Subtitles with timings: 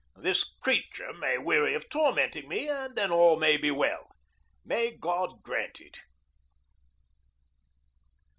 [0.17, 4.09] This creature may weary of tormenting me, and then all may yet be well.
[4.65, 5.99] May God grant it!